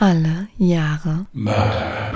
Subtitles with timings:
[0.00, 2.12] Alle Jahre Mörder.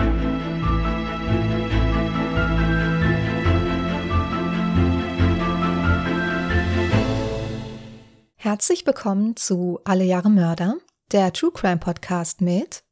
[8.36, 10.76] Herzlich willkommen zu Alle Jahre Mörder,
[11.10, 12.84] der True Crime Podcast mit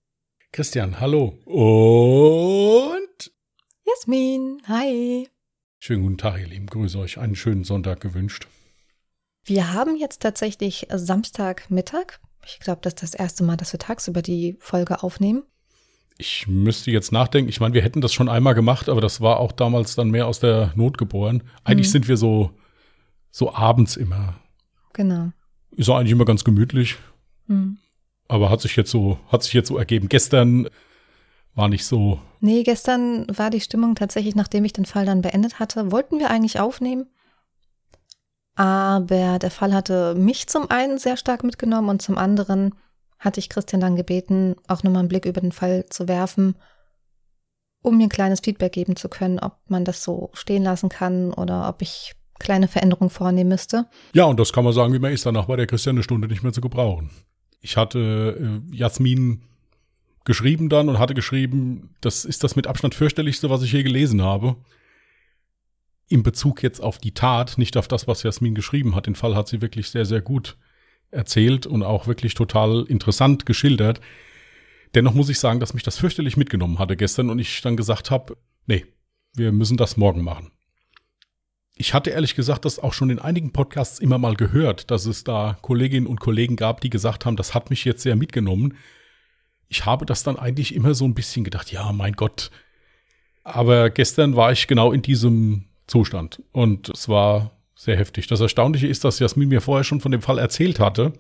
[0.50, 1.38] Christian, hallo.
[1.45, 3.32] Und
[3.86, 4.61] Jasmin.
[4.66, 5.29] Hi.
[5.79, 6.66] schönen guten Tag, ihr Lieben.
[6.66, 7.18] Grüße euch.
[7.18, 8.48] Einen schönen Sonntag gewünscht.
[9.45, 12.18] Wir haben jetzt tatsächlich Samstagmittag.
[12.46, 15.43] Ich glaube, das ist das erste Mal, dass wir tagsüber die Folge aufnehmen.
[16.18, 17.49] Ich müsste jetzt nachdenken.
[17.49, 20.26] Ich meine, wir hätten das schon einmal gemacht, aber das war auch damals dann mehr
[20.26, 21.43] aus der Not geboren.
[21.64, 21.93] Eigentlich Mhm.
[21.93, 22.50] sind wir so,
[23.30, 24.35] so abends immer.
[24.93, 25.32] Genau.
[25.71, 26.96] Ist auch eigentlich immer ganz gemütlich,
[27.46, 27.79] Hm.
[28.29, 30.08] aber hat sich jetzt so, hat sich jetzt so ergeben.
[30.08, 30.68] Gestern
[31.54, 32.20] war nicht so.
[32.41, 36.30] Nee, gestern war die Stimmung tatsächlich, nachdem ich den Fall dann beendet hatte, wollten wir
[36.30, 37.06] eigentlich aufnehmen.
[38.61, 42.75] Aber der Fall hatte mich zum einen sehr stark mitgenommen und zum anderen
[43.19, 46.56] hatte ich Christian dann gebeten, auch nochmal einen Blick über den Fall zu werfen,
[47.81, 51.33] um mir ein kleines Feedback geben zu können, ob man das so stehen lassen kann
[51.33, 53.86] oder ob ich kleine Veränderungen vornehmen müsste.
[54.12, 55.24] Ja, und das kann man sagen, wie man ist.
[55.24, 57.08] Danach war der Christian eine Stunde nicht mehr zu gebrauchen.
[57.62, 59.42] Ich hatte äh, Jasmin
[60.27, 64.20] geschrieben dann und hatte geschrieben, das ist das mit Abstand fürchterlichste, was ich je gelesen
[64.20, 64.56] habe.
[66.11, 69.06] In Bezug jetzt auf die Tat, nicht auf das, was Jasmin geschrieben hat.
[69.06, 70.58] Den Fall hat sie wirklich sehr, sehr gut
[71.11, 74.00] erzählt und auch wirklich total interessant geschildert.
[74.94, 78.11] Dennoch muss ich sagen, dass mich das fürchterlich mitgenommen hatte gestern und ich dann gesagt
[78.11, 78.36] habe,
[78.67, 78.84] nee,
[79.34, 80.50] wir müssen das morgen machen.
[81.77, 85.24] Ich hatte ehrlich gesagt das auch schon in einigen Podcasts immer mal gehört, dass es
[85.24, 88.77] da Kolleginnen und Kollegen gab, die gesagt haben, das hat mich jetzt sehr mitgenommen.
[89.69, 92.50] Ich habe das dann eigentlich immer so ein bisschen gedacht, ja, mein Gott.
[93.45, 98.27] Aber gestern war ich genau in diesem Zustand und es war sehr heftig.
[98.28, 101.12] Das Erstaunliche ist, dass Jasmin mir vorher schon von dem Fall erzählt hatte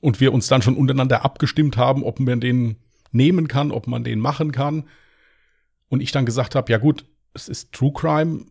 [0.00, 2.76] und wir uns dann schon untereinander abgestimmt haben, ob man den
[3.10, 4.88] nehmen kann, ob man den machen kann.
[5.88, 8.46] Und ich dann gesagt habe, ja gut, es ist True Crime,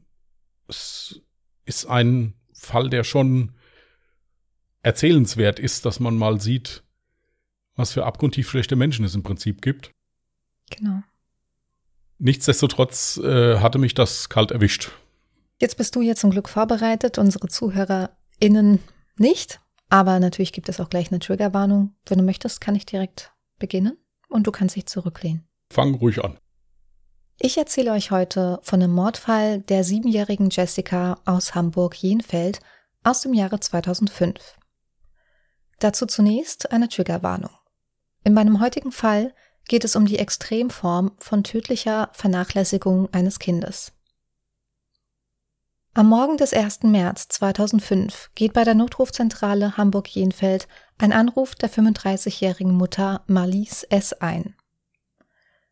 [0.67, 1.21] es
[1.65, 3.53] ist ein Fall, der schon
[4.81, 6.83] erzählenswert ist, dass man mal sieht,
[7.75, 9.91] was für abgrundtief schlechte Menschen es im Prinzip gibt.
[10.71, 11.03] Genau.
[12.23, 14.91] Nichtsdestotrotz äh, hatte mich das kalt erwischt.
[15.59, 18.79] Jetzt bist du ja zum Glück vorbereitet, unsere ZuhörerInnen
[19.17, 19.59] nicht.
[19.89, 21.97] Aber natürlich gibt es auch gleich eine Triggerwarnung.
[22.07, 23.97] Wenn du möchtest, kann ich direkt beginnen
[24.29, 25.45] und du kannst dich zurücklehnen.
[25.73, 26.37] Fang ruhig an.
[27.41, 32.61] Ich erzähle euch heute von einem Mordfall der siebenjährigen Jessica aus Hamburg-Jenfeld
[33.03, 34.57] aus dem Jahre 2005.
[35.79, 37.51] Dazu zunächst eine Triggerwarnung.
[38.23, 39.33] In meinem heutigen Fall
[39.67, 43.93] geht es um die Extremform von tödlicher Vernachlässigung eines Kindes.
[45.95, 46.83] Am Morgen des 1.
[46.83, 54.13] März 2005 geht bei der Notrufzentrale Hamburg-Jenfeld ein Anruf der 35-jährigen Mutter Marlies S.
[54.13, 54.55] ein.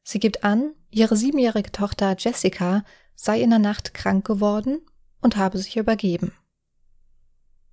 [0.04, 2.84] Sie gibt an, ihre siebenjährige Tochter Jessica
[3.16, 4.82] sei in der Nacht krank geworden
[5.22, 6.34] und habe sich übergeben.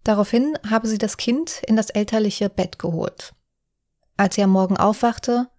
[0.05, 3.35] Daraufhin habe sie das Kind in das elterliche Bett geholt.
[4.17, 5.51] Als sie am Morgen aufwachte,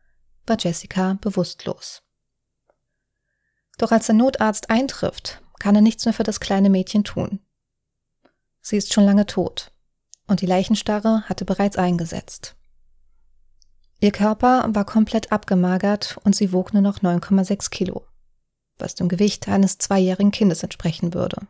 [0.49, 2.01] war Jessica bewusstlos.
[3.77, 7.39] Doch als der Notarzt eintrifft, kann er nichts mehr für das kleine Mädchen tun.
[8.61, 9.71] Sie ist schon lange tot
[10.27, 12.55] und die Leichenstarre hatte bereits eingesetzt.
[14.01, 18.05] Ihr Körper war komplett abgemagert und sie wog nur noch 9,6 Kilo,
[18.77, 21.47] was dem Gewicht eines zweijährigen Kindes entsprechen würde.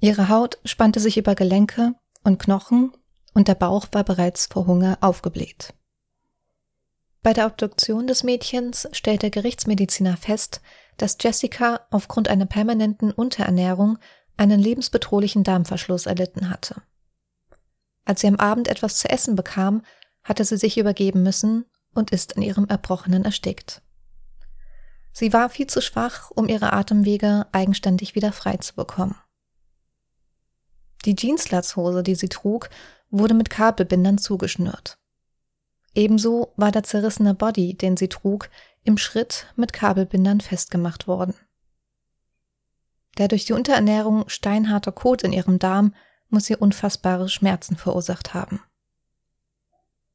[0.00, 1.94] Ihre Haut spannte sich über Gelenke
[2.24, 2.92] und Knochen
[3.34, 5.74] und der Bauch war bereits vor Hunger aufgebläht.
[7.22, 10.60] Bei der Obduktion des Mädchens stellt der Gerichtsmediziner fest,
[10.96, 13.98] dass Jessica aufgrund einer permanenten Unterernährung
[14.36, 16.82] einen lebensbedrohlichen Darmverschluss erlitten hatte.
[18.04, 19.82] Als sie am Abend etwas zu essen bekam,
[20.22, 21.64] hatte sie sich übergeben müssen
[21.94, 23.82] und ist an ihrem Erbrochenen erstickt.
[25.12, 29.16] Sie war viel zu schwach, um ihre Atemwege eigenständig wieder frei zu bekommen.
[31.04, 32.70] Die Jeanslatzhose, die sie trug,
[33.10, 34.97] wurde mit Kabelbindern zugeschnürt.
[35.94, 38.50] Ebenso war der zerrissene Body, den sie trug,
[38.84, 41.34] im Schritt mit Kabelbindern festgemacht worden.
[43.18, 45.94] Der durch die Unterernährung steinharte Kot in ihrem Darm
[46.30, 48.60] muss ihr unfassbare Schmerzen verursacht haben.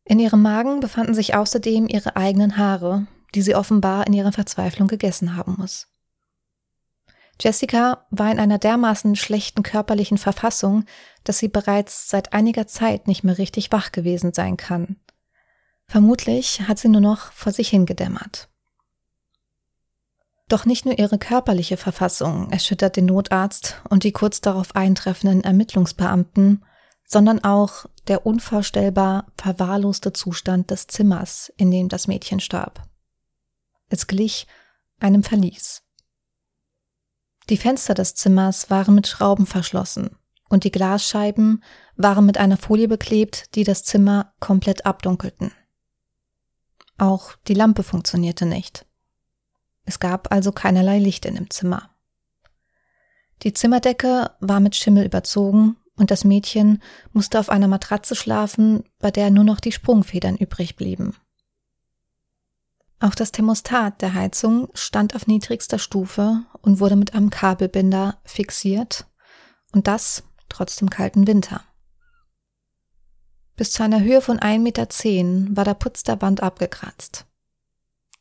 [0.05, 4.87] In ihrem Magen befanden sich außerdem ihre eigenen Haare, die sie offenbar in ihrer Verzweiflung
[4.87, 5.87] gegessen haben muss.
[7.41, 10.85] Jessica war in einer dermaßen schlechten körperlichen Verfassung,
[11.23, 14.97] dass sie bereits seit einiger Zeit nicht mehr richtig wach gewesen sein kann.
[15.93, 18.49] Vermutlich hat sie nur noch vor sich hingedämmert.
[20.49, 26.65] Doch nicht nur ihre körperliche Verfassung erschüttert den Notarzt und die kurz darauf eintreffenden Ermittlungsbeamten,
[27.05, 32.89] sondern auch der unvorstellbar verwahrloste Zustand des Zimmers, in dem das Mädchen starb.
[33.87, 34.47] Es glich
[34.99, 35.83] einem Verlies.
[37.51, 40.17] Die Fenster des Zimmers waren mit Schrauben verschlossen
[40.49, 41.63] und die Glasscheiben
[41.97, 45.51] waren mit einer Folie beklebt, die das Zimmer komplett abdunkelten.
[46.97, 48.85] Auch die Lampe funktionierte nicht.
[49.85, 51.89] Es gab also keinerlei Licht in dem Zimmer.
[53.41, 56.81] Die Zimmerdecke war mit Schimmel überzogen und das Mädchen
[57.11, 61.15] musste auf einer Matratze schlafen, bei der nur noch die Sprungfedern übrig blieben.
[62.99, 69.07] Auch das Thermostat der Heizung stand auf niedrigster Stufe und wurde mit einem Kabelbinder fixiert
[69.73, 71.65] und das trotz dem kalten Winter.
[73.55, 74.87] Bis zu einer Höhe von 1,10 Meter
[75.55, 77.25] war der Putz der Wand abgekratzt.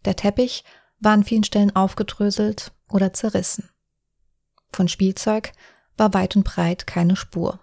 [0.04, 0.64] Der Teppich
[1.00, 3.68] war an vielen Stellen aufgedröselt oder zerrissen.
[4.72, 5.52] Von Spielzeug
[5.96, 7.60] war weit und breit keine Spur.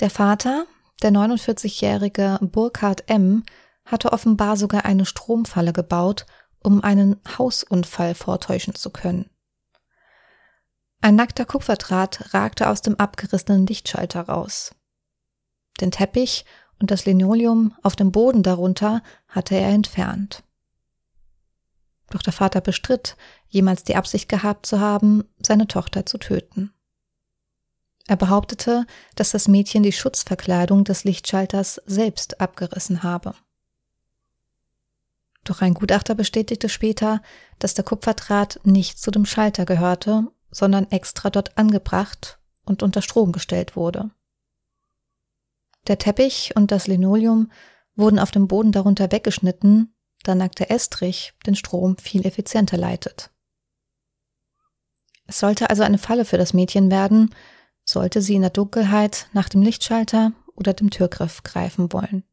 [0.00, 0.66] Der Vater,
[1.02, 3.44] der 49-jährige Burkhard M.,
[3.84, 6.26] hatte offenbar sogar eine Stromfalle gebaut,
[6.62, 9.30] um einen Hausunfall vortäuschen zu können.
[11.02, 14.74] Ein nackter Kupferdraht ragte aus dem abgerissenen Lichtschalter raus.
[15.80, 16.44] Den Teppich
[16.80, 20.42] und das Linoleum auf dem Boden darunter hatte er entfernt.
[22.10, 23.16] Doch der Vater bestritt,
[23.48, 26.72] jemals die Absicht gehabt zu haben, seine Tochter zu töten.
[28.06, 33.34] Er behauptete, dass das Mädchen die Schutzverkleidung des Lichtschalters selbst abgerissen habe.
[35.44, 37.22] Doch ein Gutachter bestätigte später,
[37.58, 43.32] dass der Kupferdraht nicht zu dem Schalter gehörte, sondern extra dort angebracht und unter Strom
[43.32, 44.10] gestellt wurde.
[45.86, 47.50] Der Teppich und das Linoleum
[47.94, 53.30] wurden auf dem Boden darunter weggeschnitten, da nackter Estrich den Strom viel effizienter leitet.
[55.26, 57.34] Es sollte also eine Falle für das Mädchen werden,
[57.84, 62.24] sollte sie in der Dunkelheit nach dem Lichtschalter oder dem Türgriff greifen wollen.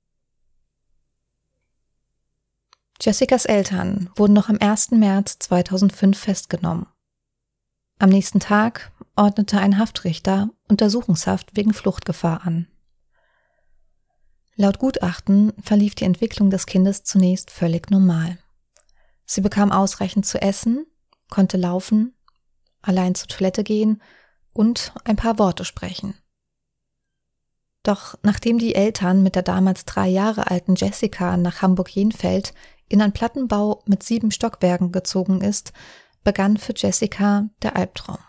[3.01, 4.91] Jessicas Eltern wurden noch am 1.
[4.91, 6.85] März 2005 festgenommen.
[7.97, 12.67] Am nächsten Tag ordnete ein Haftrichter Untersuchungshaft wegen Fluchtgefahr an.
[14.55, 18.37] Laut Gutachten verlief die Entwicklung des Kindes zunächst völlig normal.
[19.25, 20.85] Sie bekam ausreichend zu essen,
[21.29, 22.13] konnte laufen,
[22.81, 24.01] allein zur Toilette gehen
[24.53, 26.15] und ein paar Worte sprechen.
[27.83, 32.53] Doch nachdem die Eltern mit der damals drei Jahre alten Jessica nach Hamburg-Jenfeld
[32.89, 35.71] in ein Plattenbau mit sieben Stockwerken gezogen ist,
[36.23, 38.19] begann für Jessica der Albtraum.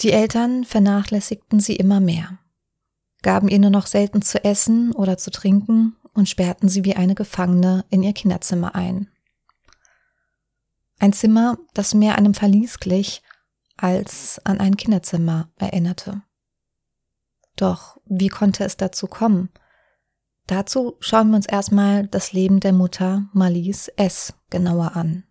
[0.00, 2.38] Die Eltern vernachlässigten sie immer mehr,
[3.22, 7.14] gaben ihr nur noch selten zu essen oder zu trinken und sperrten sie wie eine
[7.14, 9.08] Gefangene in ihr Kinderzimmer ein.
[10.98, 13.22] Ein Zimmer, das mehr einem Verlies glich
[13.76, 16.22] als an ein Kinderzimmer erinnerte.
[17.56, 19.50] Doch wie konnte es dazu kommen?
[20.46, 24.34] Dazu schauen wir uns erstmal das Leben der Mutter Malise S.
[24.50, 25.24] genauer an.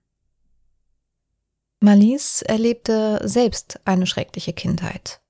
[1.79, 5.20] Malise erlebte selbst eine schreckliche Kindheit.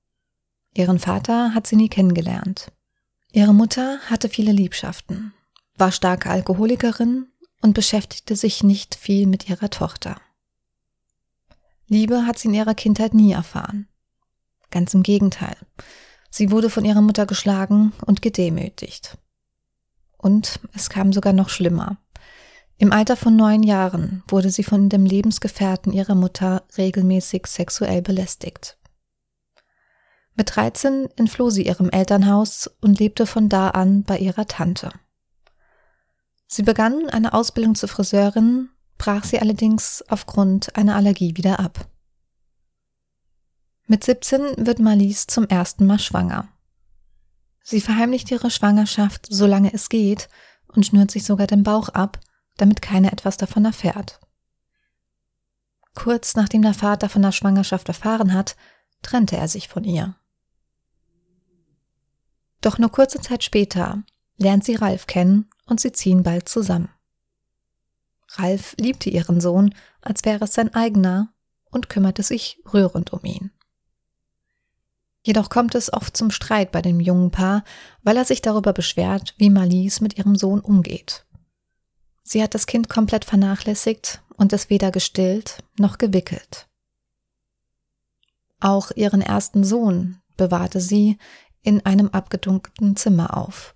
[0.74, 2.72] Ihren Vater hat sie nie kennengelernt.
[3.32, 5.32] Ihre Mutter hatte viele Liebschaften,
[5.76, 7.26] war starke Alkoholikerin
[7.60, 10.16] und beschäftigte sich nicht viel mit ihrer Tochter.
[11.88, 13.86] Liebe hat sie in ihrer Kindheit nie erfahren.
[14.70, 15.56] Ganz im Gegenteil.
[16.30, 19.18] Sie wurde von ihrer Mutter geschlagen und gedemütigt.
[20.16, 21.98] Und es kam sogar noch schlimmer.
[22.78, 28.78] Im Alter von neun Jahren wurde sie von dem Lebensgefährten ihrer Mutter regelmäßig sexuell belästigt.
[30.34, 34.90] Mit 13 entfloh sie ihrem Elternhaus und lebte von da an bei ihrer Tante.
[36.46, 38.70] Sie begann eine Ausbildung zur Friseurin
[39.02, 41.88] brach sie allerdings aufgrund einer Allergie wieder ab.
[43.88, 46.46] Mit 17 wird Marlies zum ersten Mal schwanger.
[47.64, 50.28] Sie verheimlicht ihre Schwangerschaft, solange es geht,
[50.68, 52.20] und schnürt sich sogar den Bauch ab,
[52.58, 54.20] damit keiner etwas davon erfährt.
[55.96, 58.54] Kurz nachdem der Vater von der Schwangerschaft erfahren hat,
[59.02, 60.14] trennte er sich von ihr.
[62.62, 64.02] Doch nur kurze Zeit später
[64.38, 66.88] lernt sie Ralf kennen und sie ziehen bald zusammen.
[68.30, 71.28] Ralf liebte ihren Sohn, als wäre es sein eigener,
[71.70, 73.50] und kümmerte sich rührend um ihn.
[75.22, 77.64] Jedoch kommt es oft zum Streit bei dem jungen Paar,
[78.02, 81.24] weil er sich darüber beschwert, wie Malise mit ihrem Sohn umgeht.
[82.22, 86.68] Sie hat das Kind komplett vernachlässigt und es weder gestillt noch gewickelt.
[88.60, 91.18] Auch ihren ersten Sohn bewahrte sie
[91.62, 93.74] in einem abgedunkelten Zimmer auf.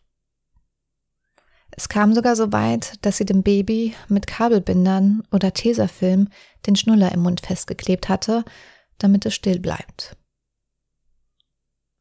[1.70, 6.28] Es kam sogar so weit, dass sie dem Baby mit Kabelbindern oder Tesafilm
[6.66, 8.44] den Schnuller im Mund festgeklebt hatte,
[8.98, 10.16] damit es still bleibt.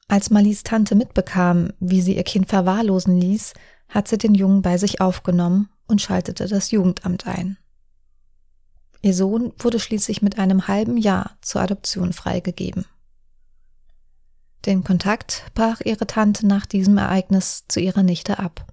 [0.08, 3.54] Als Malis Tante mitbekam, wie sie ihr Kind verwahrlosen ließ,
[3.90, 7.58] hat sie den Jungen bei sich aufgenommen und schaltete das Jugendamt ein.
[9.02, 12.86] Ihr Sohn wurde schließlich mit einem halben Jahr zur Adoption freigegeben.
[14.66, 18.66] Den Kontakt brach ihre Tante nach diesem Ereignis zu ihrer Nichte ab.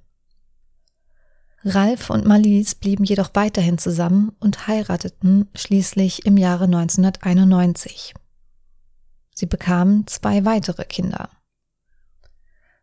[1.65, 8.15] Ralf und Marlies blieben jedoch weiterhin zusammen und heirateten schließlich im Jahre 1991.
[9.35, 11.29] Sie bekamen zwei weitere Kinder.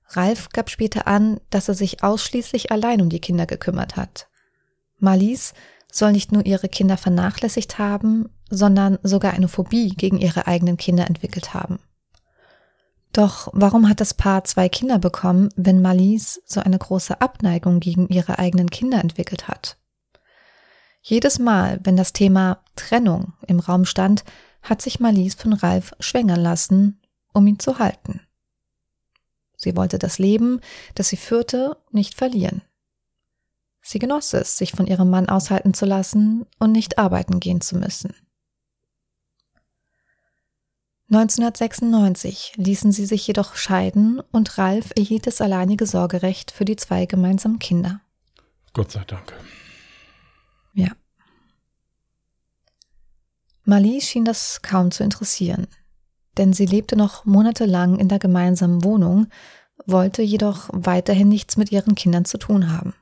[0.10, 4.28] Ralf gab später an, dass er sich ausschließlich allein um die Kinder gekümmert hat.
[4.98, 5.54] Marlies
[5.92, 11.08] soll nicht nur ihre Kinder vernachlässigt haben, sondern sogar eine Phobie gegen ihre eigenen Kinder
[11.08, 11.80] entwickelt haben.
[13.12, 18.08] Doch warum hat das Paar zwei Kinder bekommen, wenn Marlies so eine große Abneigung gegen
[18.08, 19.78] ihre eigenen Kinder entwickelt hat?
[21.02, 24.24] Jedes Mal, wenn das Thema Trennung im Raum stand,
[24.62, 27.02] hat sich Marlies von Ralf schwängern lassen,
[27.34, 28.22] um ihn zu halten.
[29.56, 30.62] Sie wollte das Leben,
[30.96, 32.62] das sie führte, nicht verlieren.
[33.82, 37.78] Sie genoss es, sich von ihrem Mann aushalten zu lassen und nicht arbeiten gehen zu
[37.78, 38.14] müssen.
[41.12, 47.08] 1996 ließen sie sich jedoch scheiden und Ralf erhielt das alleinige Sorgerecht für die zwei
[47.08, 48.02] gemeinsamen Kinder.
[48.74, 49.34] Gott sei Dank.
[50.74, 50.92] Ja.
[53.64, 55.66] Marlie schien das kaum zu interessieren,
[56.38, 59.28] denn sie lebte noch monatelang in der gemeinsamen Wohnung,
[59.88, 62.94] wollte jedoch weiterhin nichts mit ihren Kindern zu tun haben.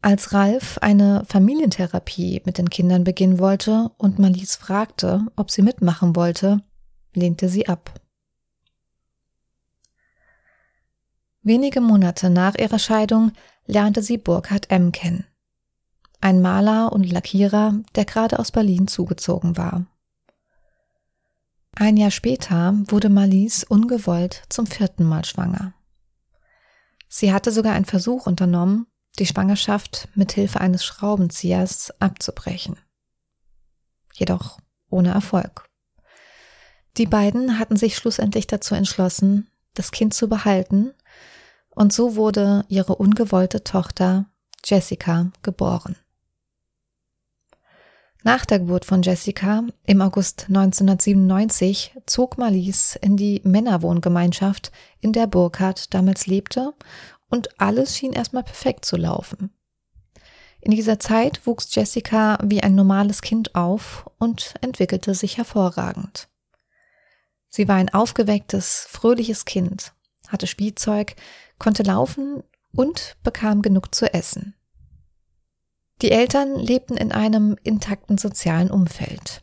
[0.00, 6.14] Als Ralf eine Familientherapie mit den Kindern beginnen wollte und Marlies fragte, ob sie mitmachen
[6.14, 6.62] wollte,
[7.14, 8.00] lehnte sie ab.
[11.42, 13.32] Wenige Monate nach ihrer Scheidung
[13.66, 14.92] lernte sie Burkhard M.
[14.92, 15.24] kennen.
[16.20, 19.86] Ein Maler und Lackierer, der gerade aus Berlin zugezogen war.
[21.74, 25.74] Ein Jahr später wurde Marlies ungewollt zum vierten Mal schwanger.
[27.08, 28.86] Sie hatte sogar einen Versuch unternommen,
[29.18, 32.76] die Schwangerschaft mit Hilfe eines Schraubenziehers abzubrechen.
[34.14, 34.58] Jedoch
[34.90, 35.68] ohne Erfolg.
[36.96, 40.94] Die beiden hatten sich schlussendlich dazu entschlossen, das Kind zu behalten,
[41.70, 44.26] und so wurde ihre ungewollte Tochter
[44.64, 45.96] Jessica geboren.
[48.24, 55.28] Nach der Geburt von Jessica im August 1997 zog Marlies in die Männerwohngemeinschaft, in der
[55.28, 56.74] Burkhardt damals lebte
[57.30, 59.50] und alles schien erstmal perfekt zu laufen.
[60.60, 66.28] In dieser Zeit wuchs Jessica wie ein normales Kind auf und entwickelte sich hervorragend.
[67.48, 69.94] Sie war ein aufgewecktes, fröhliches Kind,
[70.26, 71.14] hatte Spielzeug,
[71.58, 72.42] konnte laufen
[72.74, 74.54] und bekam genug zu essen.
[76.02, 79.42] Die Eltern lebten in einem intakten sozialen Umfeld.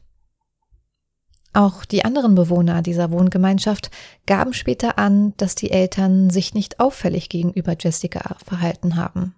[1.55, 3.89] Auch die anderen Bewohner dieser Wohngemeinschaft
[4.25, 9.33] gaben später an, dass die Eltern sich nicht auffällig gegenüber Jessica verhalten haben.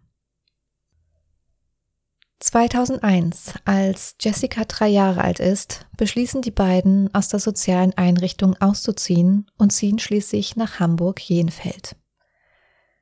[2.40, 9.46] 2001, als Jessica drei Jahre alt ist, beschließen die beiden, aus der sozialen Einrichtung auszuziehen
[9.60, 11.96] und ziehen schließlich nach Hamburg-Jenfeld.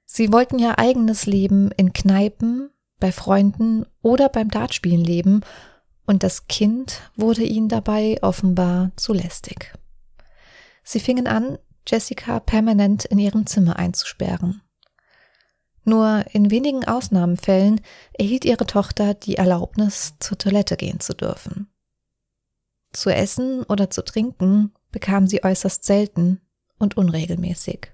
[0.03, 2.69] Sie wollten ihr eigenes Leben in Kneipen,
[2.99, 5.39] bei Freunden oder beim Dartspielen leben
[6.05, 9.73] und das Kind wurde ihnen dabei offenbar zu lästig.
[10.83, 11.57] Sie fingen an,
[11.87, 14.61] Jessica permanent in ihrem Zimmer einzusperren.
[15.83, 17.81] Nur in wenigen Ausnahmefällen
[18.13, 21.67] erhielt ihre Tochter die Erlaubnis, zur Toilette gehen zu dürfen.
[22.91, 26.41] Zu essen oder zu trinken bekam sie äußerst selten
[26.79, 27.91] und unregelmäßig.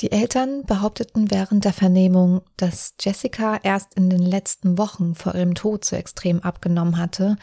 [0.00, 5.54] Die Eltern behaupteten während der Vernehmung, dass Jessica erst in den letzten Wochen vor ihrem
[5.54, 7.36] Tod so extrem abgenommen hatte,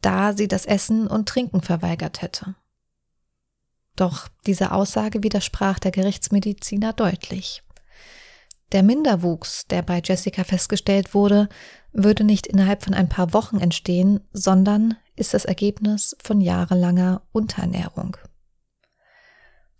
[0.00, 2.54] da sie das Essen und Trinken verweigert hätte.
[3.96, 7.62] Doch diese Aussage widersprach der Gerichtsmediziner deutlich.
[8.72, 11.48] Der Minderwuchs, der bei Jessica festgestellt wurde,
[11.92, 18.16] würde nicht innerhalb von ein paar Wochen entstehen, sondern ist das Ergebnis von jahrelanger Unterernährung.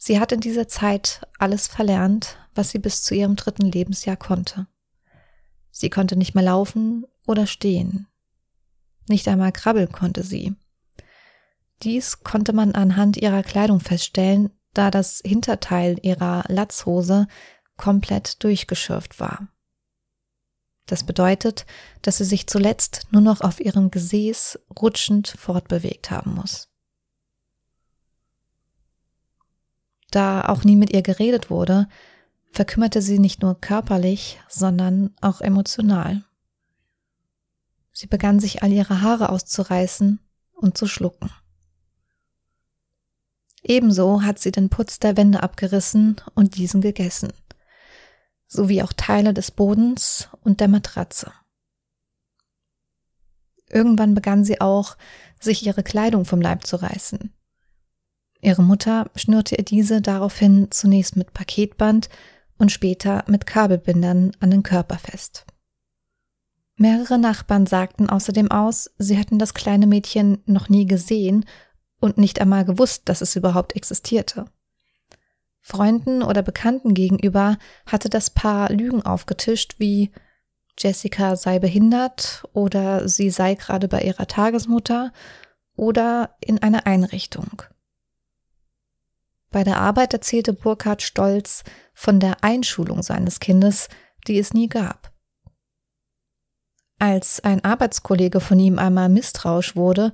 [0.07, 4.67] Sie hat in dieser Zeit alles verlernt, was sie bis zu ihrem dritten Lebensjahr konnte.
[5.71, 8.07] Sie konnte nicht mehr laufen oder stehen.
[9.09, 10.55] Nicht einmal krabbeln konnte sie.
[11.83, 17.27] Dies konnte man anhand ihrer Kleidung feststellen, da das Hinterteil ihrer Latzhose
[17.79, 19.49] komplett durchgeschürft war.
[20.85, 21.65] Das bedeutet,
[22.03, 26.74] dass sie sich zuletzt nur noch auf ihrem Gesäß rutschend fortbewegt haben muss.
[30.15, 31.89] Da auch nie mit ihr geredet wurde,
[32.53, 36.23] verkümmerte sie nicht nur körperlich, sondern auch emotional.
[37.91, 40.21] Sie begann sich all ihre Haare auszureißen
[40.53, 41.33] und zu schlucken.
[43.65, 47.33] Ebenso hat sie den Putz der Wände abgerissen und diesen gegessen,
[48.47, 51.33] sowie auch Teile des Bodens und der Matratze.
[53.69, 54.97] Irgendwann begann sie auch,
[55.41, 57.35] sich ihre Kleidung vom Leib zu reißen.
[58.45, 62.11] Ihre Mutter schnürte ihr diese daraufhin zunächst mit Paketband
[62.59, 65.47] und später mit Kabelbindern an den Körper fest.
[66.77, 71.47] Mehrere Nachbarn sagten außerdem aus, sie hätten das kleine Mädchen noch nie gesehen
[72.01, 74.45] und nicht einmal gewusst, dass es überhaupt existierte.
[75.63, 80.11] Freunden oder Bekannten gegenüber hatte das Paar Lügen aufgetischt wie
[80.79, 85.15] Jessica sei behindert oder sie sei gerade bei ihrer Tagesmutter
[85.77, 87.63] oder in einer Einrichtung.
[89.55, 93.89] Bei der Arbeit erzählte Burkhard stolz von der Einschulung seines Kindes,
[94.27, 95.13] die es nie gab.
[96.99, 100.13] Als ein Arbeitskollege von ihm einmal misstrauisch wurde,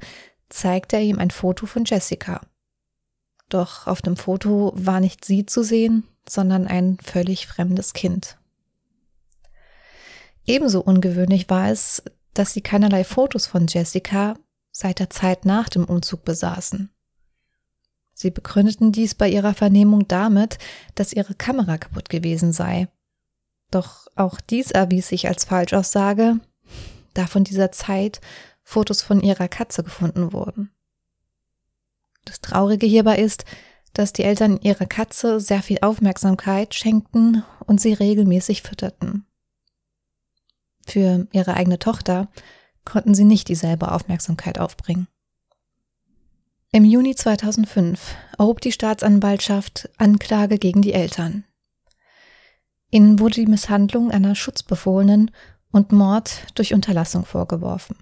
[0.51, 2.43] zeigte er ihm ein Foto von Jessica.
[3.49, 8.37] Doch auf dem Foto war nicht sie zu sehen, sondern ein völlig fremdes Kind.
[10.45, 12.03] Ebenso ungewöhnlich war es,
[12.35, 14.35] dass sie keinerlei Fotos von Jessica
[14.71, 16.91] seit der Zeit nach dem Umzug besaßen.
[18.21, 20.59] Sie begründeten dies bei ihrer Vernehmung damit,
[20.95, 22.89] dass ihre Kamera kaputt gewesen sei.
[23.71, 26.39] Doch auch dies erwies sich als Falschaussage,
[27.15, 28.21] da von dieser Zeit
[28.63, 30.71] Fotos von ihrer Katze gefunden wurden.
[32.27, 33.47] Das Traurige hierbei ist,
[33.95, 39.25] dass die Eltern ihrer Katze sehr viel Aufmerksamkeit schenkten und sie regelmäßig fütterten.
[40.87, 42.29] Für ihre eigene Tochter
[42.85, 45.09] konnten sie nicht dieselbe Aufmerksamkeit aufbringen.
[46.73, 51.43] Im Juni 2005 erhob die Staatsanwaltschaft Anklage gegen die Eltern.
[52.93, 55.33] Ihnen wurde die Misshandlung einer Schutzbefohlenen
[55.73, 57.97] und Mord durch Unterlassung vorgeworfen.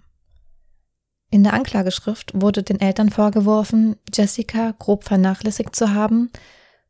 [1.30, 6.30] In der Anklageschrift wurde den Eltern vorgeworfen, Jessica grob vernachlässigt zu haben,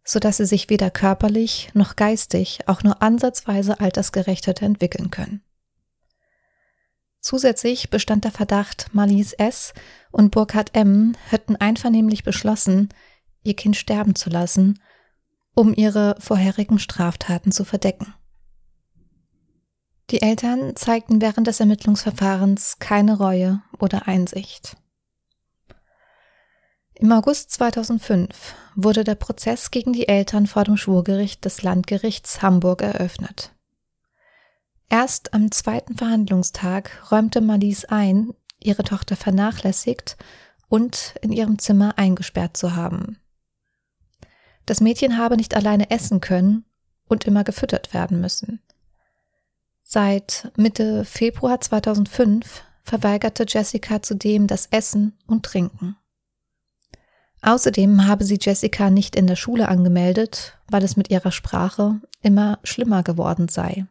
[0.03, 5.43] so dass sie sich weder körperlich noch geistig auch nur ansatzweise altersgerecht hätte entwickeln können.
[7.29, 9.75] Zusätzlich bestand der Verdacht, Marlies S.
[10.11, 11.14] und Burkhard M.
[11.29, 12.88] hätten einvernehmlich beschlossen,
[13.43, 14.81] ihr Kind sterben zu lassen,
[15.55, 18.14] um ihre vorherigen Straftaten zu verdecken.
[20.09, 24.79] Die Eltern zeigten während des Ermittlungsverfahrens keine Reue oder Einsicht.
[26.95, 32.81] Im August 2005 wurde der Prozess gegen die Eltern vor dem Schwurgericht des Landgerichts Hamburg
[32.81, 33.53] eröffnet.
[34.90, 40.16] Erst am zweiten Verhandlungstag räumte Malice ein, ihre Tochter vernachlässigt
[40.68, 43.18] und in ihrem Zimmer eingesperrt zu haben.
[44.64, 46.64] Das Mädchen habe nicht alleine essen können
[47.07, 48.61] und immer gefüttert werden müssen.
[49.83, 55.96] Seit Mitte Februar 2005 verweigerte Jessica zudem das Essen und Trinken.
[57.40, 62.59] Außerdem habe sie Jessica nicht in der Schule angemeldet, weil es mit ihrer Sprache immer
[62.64, 63.87] schlimmer geworden sei.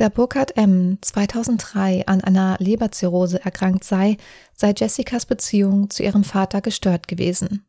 [0.00, 0.96] Da Burkhard M.
[1.02, 4.16] 2003 an einer Leberzirrhose erkrankt sei,
[4.54, 7.66] sei Jessicas Beziehung zu ihrem Vater gestört gewesen.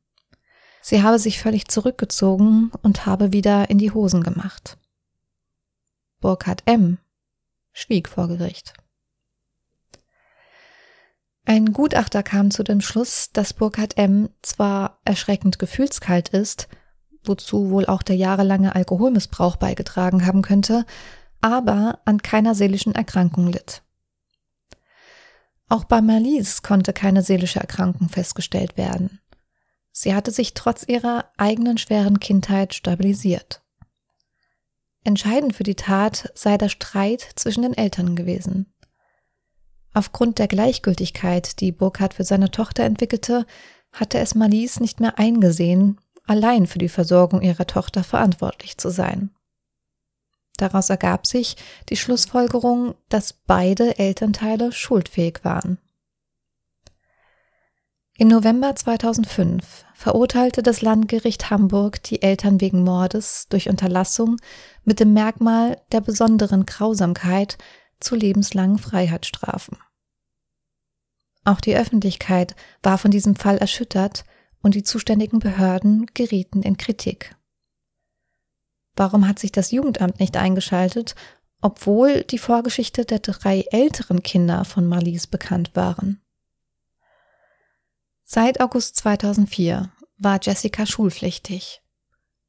[0.82, 4.78] Sie habe sich völlig zurückgezogen und habe wieder in die Hosen gemacht.
[6.22, 7.00] Burkhard M.
[7.74, 8.76] schwieg vor Gericht.
[11.44, 14.30] Ein Gutachter kam zu dem Schluss, dass Burkhard M.
[14.42, 16.70] zwar erschreckend gefühlskalt ist,
[17.26, 20.86] wozu wohl auch der jahrelange Alkoholmissbrauch beigetragen haben könnte,
[21.42, 23.84] aber an keiner seelischen Erkrankung litt.
[25.70, 29.20] Auch bei Marlies konnte keine seelische Erkrankung festgestellt werden.
[29.92, 33.62] Sie hatte sich trotz ihrer eigenen schweren Kindheit stabilisiert.
[35.04, 38.72] Entscheidend für die Tat sei der Streit zwischen den Eltern gewesen.
[39.94, 43.46] Aufgrund der Gleichgültigkeit, die Burkhardt für seine Tochter entwickelte,
[43.92, 49.32] hatte es Marlies nicht mehr eingesehen, allein für die Versorgung ihrer Tochter verantwortlich zu sein.
[50.62, 51.56] Daraus ergab sich
[51.90, 55.80] die Schlussfolgerung, dass beide Elternteile schuldfähig waren.
[58.16, 64.38] Im November 2005 verurteilte das Landgericht Hamburg die Eltern wegen Mordes durch Unterlassung
[64.84, 67.58] mit dem Merkmal der besonderen Grausamkeit
[68.00, 69.80] zu lebenslangen Freiheitsstrafen.
[71.44, 74.26] Auch die Öffentlichkeit war von diesem Fall erschüttert
[74.62, 77.36] und die zuständigen Behörden gerieten in Kritik.
[78.96, 81.16] Warum hat sich das Jugendamt nicht eingeschaltet,
[81.62, 86.22] obwohl die Vorgeschichte der drei älteren Kinder von Marlies bekannt waren?
[88.24, 91.82] Seit August 2004 war Jessica schulpflichtig.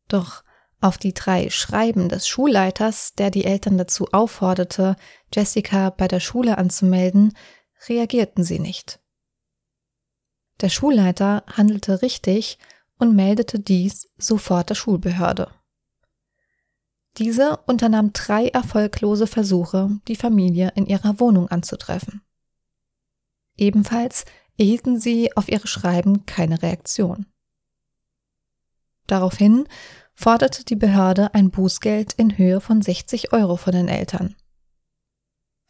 [0.09, 0.45] Doch
[0.81, 4.97] auf die drei Schreiben des Schulleiters, der die Eltern dazu aufforderte,
[5.33, 7.37] Jessica bei der Schule anzumelden,
[7.89, 9.01] reagierten sie nicht.
[10.61, 12.59] Der Schulleiter handelte richtig
[12.99, 15.51] und meldete dies sofort der Schulbehörde.
[17.19, 22.23] Diese unternahm drei erfolglose Versuche, die Familie in ihrer Wohnung anzutreffen.
[23.57, 24.25] Ebenfalls
[24.59, 27.27] erhielten sie auf ihre Schreiben keine Reaktion.
[29.07, 29.69] Daraufhin
[30.15, 34.37] forderte die Behörde ein Bußgeld in Höhe von 60 Euro von den Eltern.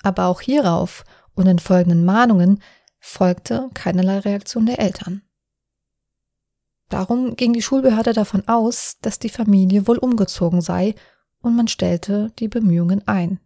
[0.02, 2.62] Aber auch hierauf und in folgenden Mahnungen
[2.98, 5.22] folgte keinerlei Reaktion der Eltern.
[6.88, 10.94] Darum ging die Schulbehörde davon aus, dass die Familie wohl umgezogen sei
[11.42, 13.40] und man stellte die Bemühungen ein.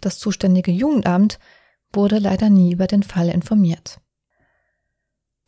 [0.00, 1.38] Das zuständige Jugendamt
[1.92, 4.00] wurde leider nie über den Fall informiert.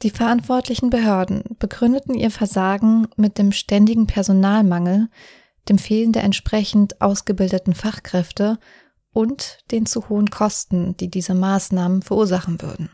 [0.03, 5.09] Die verantwortlichen Behörden begründeten ihr Versagen mit dem ständigen Personalmangel,
[5.69, 8.59] dem Fehlen der entsprechend ausgebildeten Fachkräfte
[9.13, 12.91] und den zu hohen Kosten, die diese Maßnahmen verursachen würden.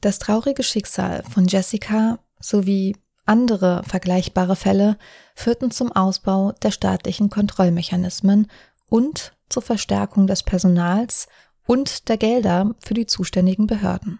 [0.00, 2.96] Das traurige Schicksal von Jessica sowie
[3.30, 4.98] andere vergleichbare Fälle
[5.36, 8.48] führten zum Ausbau der staatlichen Kontrollmechanismen
[8.88, 11.28] und zur Verstärkung des Personals
[11.64, 14.18] und der Gelder für die zuständigen Behörden.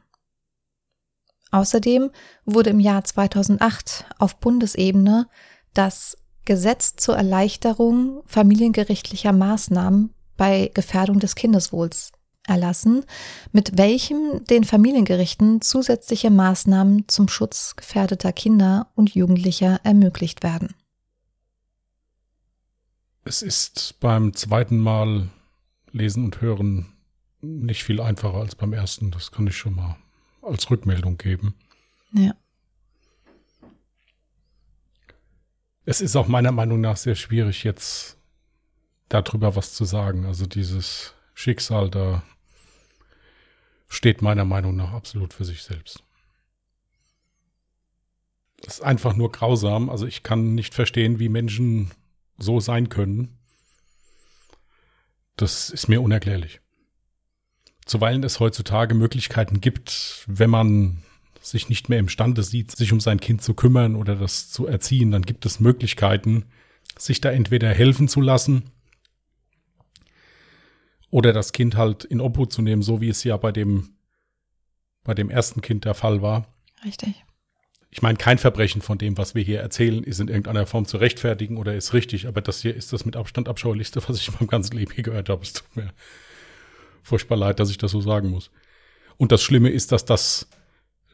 [1.50, 2.10] Außerdem
[2.44, 5.26] wurde im Jahr 2008 auf Bundesebene
[5.74, 12.12] das Gesetz zur Erleichterung familiengerichtlicher Maßnahmen bei Gefährdung des Kindeswohls
[12.50, 13.04] erlassen,
[13.52, 20.74] mit welchem den Familiengerichten zusätzliche Maßnahmen zum Schutz gefährdeter Kinder und Jugendlicher ermöglicht werden.
[23.24, 25.28] Es ist beim zweiten Mal
[25.92, 26.92] lesen und hören
[27.42, 29.10] nicht viel einfacher als beim ersten.
[29.10, 29.96] Das kann ich schon mal
[30.42, 31.54] als Rückmeldung geben.
[32.12, 32.34] Ja.
[35.84, 38.18] Es ist auch meiner Meinung nach sehr schwierig, jetzt
[39.08, 40.26] darüber was zu sagen.
[40.26, 42.22] Also dieses Schicksal da
[43.90, 46.02] steht meiner Meinung nach absolut für sich selbst.
[48.62, 49.90] Das ist einfach nur grausam.
[49.90, 51.90] Also ich kann nicht verstehen, wie Menschen
[52.38, 53.36] so sein können.
[55.36, 56.60] Das ist mir unerklärlich.
[57.84, 61.02] Zuweilen es heutzutage Möglichkeiten gibt, wenn man
[61.40, 65.10] sich nicht mehr imstande sieht, sich um sein Kind zu kümmern oder das zu erziehen,
[65.10, 66.44] dann gibt es Möglichkeiten,
[66.96, 68.70] sich da entweder helfen zu lassen
[71.10, 73.96] oder das Kind halt in Obhut zu nehmen, so wie es ja bei dem,
[75.04, 76.46] bei dem ersten Kind der Fall war.
[76.84, 77.24] Richtig.
[77.92, 80.96] Ich meine, kein Verbrechen von dem, was wir hier erzählen, ist in irgendeiner Form zu
[80.96, 84.34] rechtfertigen oder ist richtig, aber das hier ist das mit Abstand abscheulichste, was ich in
[84.34, 85.42] meinem ganzen Leben hier gehört habe.
[85.42, 85.92] Es tut mir
[87.02, 88.52] furchtbar leid, dass ich das so sagen muss.
[89.16, 90.48] Und das Schlimme ist, dass das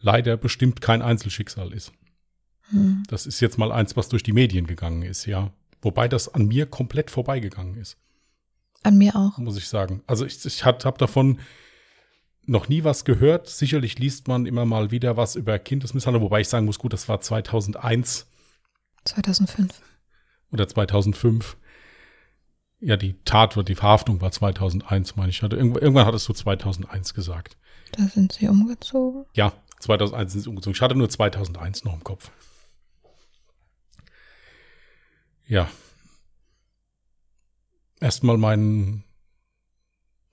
[0.00, 1.92] leider bestimmt kein Einzelschicksal ist.
[2.68, 3.04] Hm.
[3.09, 5.50] Das ist jetzt mal eins, was durch die Medien gegangen ist, ja.
[5.80, 7.96] Wobei das an mir komplett vorbeigegangen ist.
[8.82, 9.38] An mir auch.
[9.38, 10.02] Muss ich sagen.
[10.06, 11.40] Also ich, ich habe davon
[12.44, 13.48] noch nie was gehört.
[13.48, 17.08] Sicherlich liest man immer mal wieder was über Kindesmisshandlung, wobei ich sagen muss, gut, das
[17.08, 18.26] war 2001.
[19.04, 19.82] 2005.
[20.52, 21.56] Oder 2005.
[22.80, 25.42] Ja, die Tat, die Verhaftung war 2001, meine ich.
[25.42, 27.56] Irgendwann hattest du 2001 gesagt.
[27.92, 29.24] Da sind sie umgezogen?
[29.34, 30.74] Ja, 2001 sind sie umgezogen.
[30.74, 32.30] Ich hatte nur 2001 noch im Kopf.
[35.46, 35.68] Ja.
[38.00, 39.04] Erstmal meinen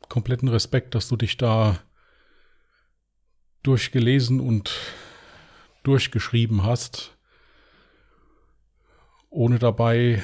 [0.09, 1.79] kompletten Respekt, dass du dich da
[3.63, 4.71] durchgelesen und
[5.83, 7.17] durchgeschrieben hast,
[9.29, 10.21] ohne dabei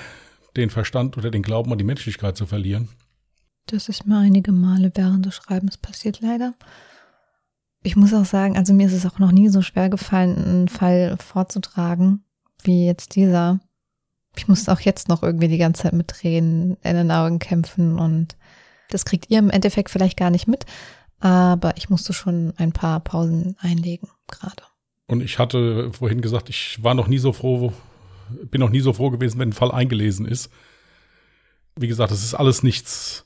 [0.58, 2.89] den Verstand oder den Glauben an die Menschlichkeit zu verlieren.
[3.67, 6.54] Das ist mir einige Male während des Schreibens passiert, leider
[7.82, 10.67] ich muss auch sagen, also mir ist es auch noch nie so schwer gefallen, einen
[10.67, 12.23] Fall vorzutragen,
[12.63, 13.60] wie jetzt dieser.
[14.36, 18.00] Ich musste auch jetzt noch irgendwie die ganze Zeit mit Tränen in den Augen kämpfen
[18.00, 18.38] und
[18.89, 20.65] das kriegt ihr im Endeffekt vielleicht gar nicht mit,
[21.20, 24.63] aber ich musste schon ein paar Pausen einlegen gerade.
[25.08, 27.74] Und ich hatte vorhin gesagt, ich war noch nie so froh,
[28.30, 30.52] bin noch nie so froh gewesen, wenn ein Fall eingelesen ist.
[31.76, 33.26] Wie gesagt, es ist alles nichts,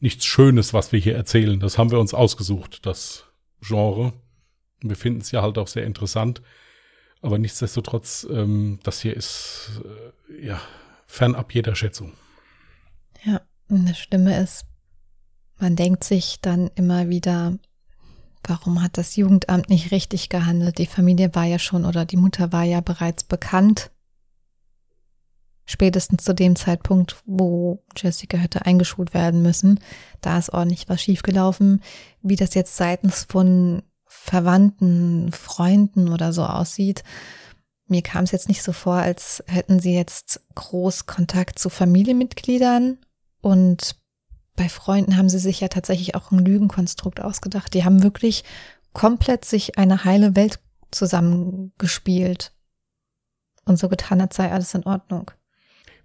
[0.00, 1.60] nichts Schönes, was wir hier erzählen.
[1.60, 2.86] Das haben wir uns ausgesucht.
[2.86, 3.26] Das
[3.60, 4.12] Genre.
[4.80, 6.42] Wir finden es ja halt auch sehr interessant.
[7.22, 9.80] Aber nichtsdestotrotz, ähm, das hier ist
[10.28, 10.60] äh, ja
[11.06, 12.12] fernab jeder Schätzung.
[13.24, 14.66] Ja, eine Stimme ist,
[15.58, 17.56] man denkt sich dann immer wieder,
[18.42, 20.78] warum hat das Jugendamt nicht richtig gehandelt?
[20.78, 23.92] Die Familie war ja schon oder die Mutter war ja bereits bekannt.
[25.64, 29.78] Spätestens zu dem Zeitpunkt, wo Jessica hätte eingeschult werden müssen,
[30.20, 31.80] da ist ordentlich was schiefgelaufen.
[32.20, 33.82] Wie das jetzt seitens von
[34.24, 37.02] Verwandten, Freunden oder so aussieht,
[37.88, 42.98] mir kam es jetzt nicht so vor, als hätten sie jetzt groß Kontakt zu Familienmitgliedern
[43.40, 43.96] und
[44.54, 47.74] bei Freunden haben sie sich ja tatsächlich auch ein Lügenkonstrukt ausgedacht.
[47.74, 48.44] Die haben wirklich
[48.92, 52.52] komplett sich eine heile Welt zusammengespielt
[53.64, 55.30] und so getan, als sei alles in Ordnung.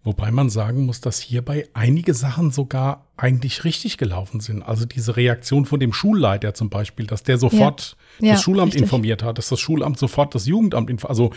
[0.07, 4.63] Wobei man sagen muss, dass hierbei einige Sachen sogar eigentlich richtig gelaufen sind.
[4.63, 8.67] Also diese Reaktion von dem Schulleiter zum Beispiel, dass der sofort ja, das ja, Schulamt
[8.67, 8.83] richtig.
[8.83, 11.09] informiert hat, dass das Schulamt sofort das Jugendamt informiert.
[11.09, 11.33] Also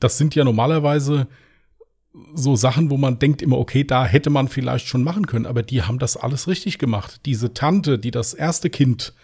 [0.00, 1.28] das sind ja normalerweise
[2.34, 5.62] so Sachen, wo man denkt immer, okay, da hätte man vielleicht schon machen können, aber
[5.62, 7.20] die haben das alles richtig gemacht.
[7.26, 9.14] Diese Tante, die das erste Kind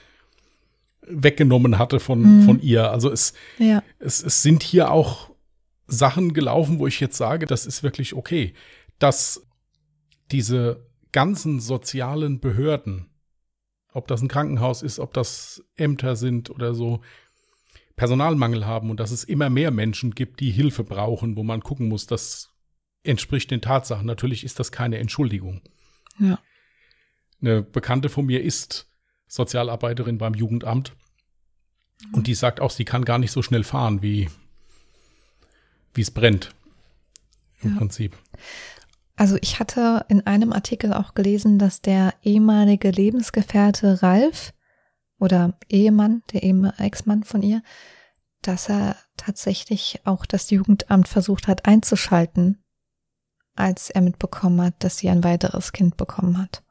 [1.03, 2.42] weggenommen hatte von, mhm.
[2.44, 2.88] von ihr.
[2.92, 3.83] Also es, ja.
[3.99, 5.31] es, es sind hier auch
[5.88, 8.55] Sachen gelaufen, wo ich jetzt sage, das ist wirklich okay,
[8.99, 9.47] dass
[10.31, 13.11] diese ganzen sozialen Behörden,
[13.93, 17.01] ob das ein Krankenhaus ist, ob das Ämter sind oder so,
[17.97, 21.89] Personalmangel haben und dass es immer mehr Menschen gibt, die Hilfe brauchen, wo man gucken
[21.89, 22.51] muss, das
[23.03, 24.07] entspricht den Tatsachen.
[24.07, 25.63] Natürlich ist das keine Entschuldigung.
[26.19, 26.39] Ja.
[27.41, 28.91] Eine Bekannte von mir ist
[29.29, 30.95] Sozialarbeiterin beim Jugendamt
[32.13, 34.29] und die sagt auch, sie kann gar nicht so schnell fahren, wie
[35.95, 36.55] wie es brennt.
[37.63, 37.79] Im ja.
[37.79, 38.17] Prinzip.
[39.17, 44.53] Also ich hatte in einem Artikel auch gelesen, dass der ehemalige Lebensgefährte Ralf
[45.19, 46.43] oder Ehemann, der
[46.79, 47.63] Ex-Mann von ihr,
[48.43, 52.63] dass er tatsächlich auch das Jugendamt versucht hat einzuschalten,
[53.55, 56.63] als er mitbekommen hat, dass sie ein weiteres Kind bekommen hat.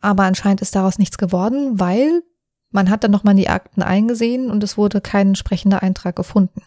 [0.00, 2.22] Aber anscheinend ist daraus nichts geworden, weil
[2.70, 6.62] man hat dann nochmal die Akten eingesehen und es wurde kein entsprechender Eintrag gefunden.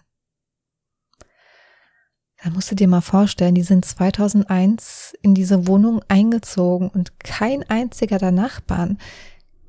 [2.45, 7.67] Da musst du dir mal vorstellen, die sind 2001 in diese Wohnung eingezogen und kein
[7.67, 8.99] einziger der Nachbarn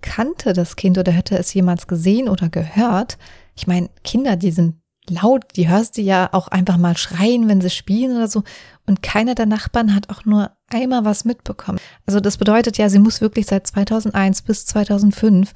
[0.02, 3.16] kannte das Kind oder hätte es jemals gesehen oder gehört.
[3.54, 4.74] Ich meine, Kinder, die sind
[5.08, 8.42] laut, die hörst du ja auch einfach mal schreien, wenn sie spielen oder so.
[8.84, 11.78] Und keiner der Nachbarn hat auch nur einmal was mitbekommen.
[12.04, 15.54] Also das bedeutet ja, sie muss wirklich seit 2001 bis 2005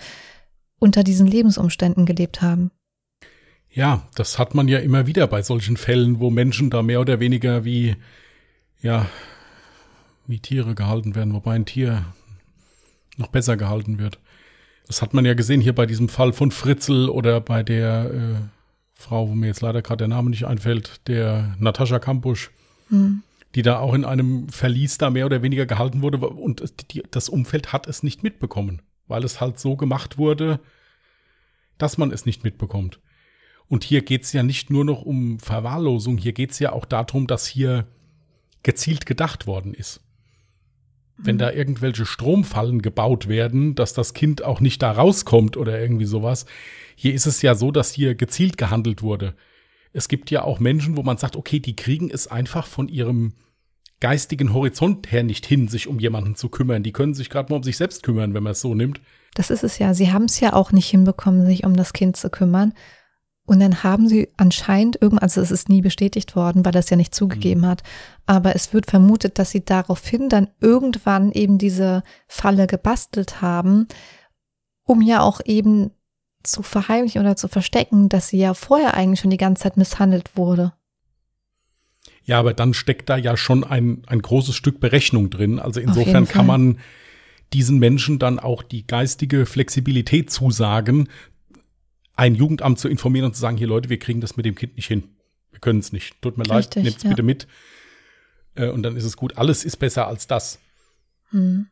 [0.78, 2.70] unter diesen Lebensumständen gelebt haben.
[3.72, 7.20] Ja, das hat man ja immer wieder bei solchen Fällen, wo Menschen da mehr oder
[7.20, 7.96] weniger wie,
[8.82, 9.06] ja,
[10.26, 12.04] wie Tiere gehalten werden, wobei ein Tier
[13.16, 14.18] noch besser gehalten wird.
[14.86, 18.34] Das hat man ja gesehen hier bei diesem Fall von Fritzel oder bei der äh,
[18.94, 22.50] Frau, wo mir jetzt leider gerade der Name nicht einfällt, der Natascha Kampusch,
[22.88, 23.22] hm.
[23.54, 27.28] die da auch in einem Verlies da mehr oder weniger gehalten wurde und die, das
[27.28, 30.58] Umfeld hat es nicht mitbekommen, weil es halt so gemacht wurde,
[31.78, 32.98] dass man es nicht mitbekommt.
[33.70, 36.84] Und hier geht es ja nicht nur noch um Verwahrlosung, hier geht es ja auch
[36.84, 37.86] darum, dass hier
[38.64, 40.00] gezielt gedacht worden ist.
[41.16, 46.06] Wenn da irgendwelche Stromfallen gebaut werden, dass das Kind auch nicht da rauskommt oder irgendwie
[46.06, 46.46] sowas.
[46.96, 49.34] Hier ist es ja so, dass hier gezielt gehandelt wurde.
[49.92, 53.34] Es gibt ja auch Menschen, wo man sagt, okay, die kriegen es einfach von ihrem
[54.00, 56.82] geistigen Horizont her nicht hin, sich um jemanden zu kümmern.
[56.82, 59.00] Die können sich gerade mal um sich selbst kümmern, wenn man es so nimmt.
[59.34, 59.94] Das ist es ja.
[59.94, 62.72] Sie haben es ja auch nicht hinbekommen, sich um das Kind zu kümmern.
[63.50, 66.96] Und dann haben sie anscheinend irgend, also es ist nie bestätigt worden, weil es ja
[66.96, 67.66] nicht zugegeben mhm.
[67.66, 67.82] hat,
[68.24, 73.88] aber es wird vermutet, dass sie daraufhin dann irgendwann eben diese Falle gebastelt haben,
[74.84, 75.90] um ja auch eben
[76.44, 80.36] zu verheimlichen oder zu verstecken, dass sie ja vorher eigentlich schon die ganze Zeit misshandelt
[80.36, 80.72] wurde.
[82.22, 85.58] Ja, aber dann steckt da ja schon ein, ein großes Stück Berechnung drin.
[85.58, 86.78] Also insofern kann man
[87.52, 91.08] diesen Menschen dann auch die geistige Flexibilität zusagen,
[92.16, 94.76] ein Jugendamt zu informieren und zu sagen, hier Leute, wir kriegen das mit dem Kind
[94.76, 95.04] nicht hin.
[95.50, 96.20] Wir können es nicht.
[96.22, 97.10] Tut mir Richtig, leid, nehmt es ja.
[97.10, 97.46] bitte mit.
[98.54, 99.36] Äh, und dann ist es gut.
[99.36, 100.58] Alles ist besser als das.
[101.30, 101.66] Mhm.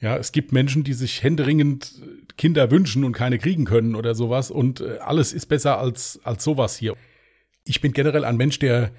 [0.00, 1.92] Ja, es gibt Menschen, die sich händeringend
[2.36, 4.50] Kinder wünschen und keine kriegen können oder sowas.
[4.50, 6.96] Und äh, alles ist besser als, als sowas hier.
[7.64, 8.90] Ich bin generell ein Mensch, der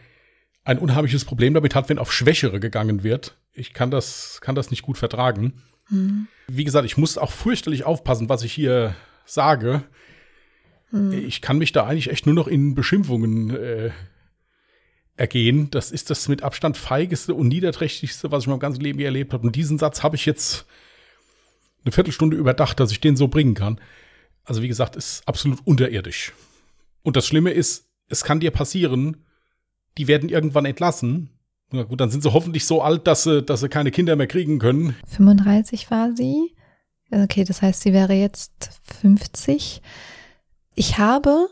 [0.63, 3.37] ein unheimliches Problem damit hat, wenn auf Schwächere gegangen wird.
[3.51, 5.61] Ich kann das, kann das nicht gut vertragen.
[5.89, 6.27] Mhm.
[6.47, 9.83] Wie gesagt, ich muss auch fürchterlich aufpassen, was ich hier sage.
[10.93, 11.11] Hm.
[11.11, 13.89] Ich kann mich da eigentlich echt nur noch in Beschimpfungen äh,
[15.17, 15.69] ergehen.
[15.71, 19.05] Das ist das mit Abstand feigeste und niederträchtigste, was ich in meinem ganzen Leben je
[19.05, 19.45] erlebt habe.
[19.45, 20.65] Und diesen Satz habe ich jetzt
[21.83, 23.81] eine Viertelstunde überdacht, dass ich den so bringen kann.
[24.45, 26.31] Also wie gesagt, ist absolut unterirdisch.
[27.01, 29.17] Und das Schlimme ist, es kann dir passieren,
[29.97, 31.29] die werden irgendwann entlassen.
[31.71, 34.27] Na gut, dann sind sie hoffentlich so alt, dass sie, dass sie keine Kinder mehr
[34.27, 34.95] kriegen können.
[35.07, 36.53] 35 war sie.
[37.09, 38.51] Okay, das heißt, sie wäre jetzt
[39.01, 39.81] 50.
[40.75, 41.47] Ich habe